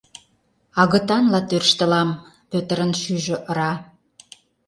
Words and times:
«Агытанла 0.81 1.39
тӧрштылам?!»— 1.49 2.09
Пӧтырын 2.49 2.91
шӱйжӧ 3.01 3.37
ыра. 3.49 3.73